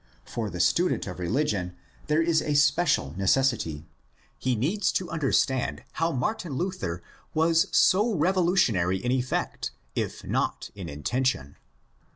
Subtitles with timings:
[0.25, 1.75] For the student of religion
[2.07, 3.85] there is a special necessity.
[4.39, 7.03] He needs to comprehend how Martin Luther
[7.35, 11.55] was so revolutionary in effect, if not in intention.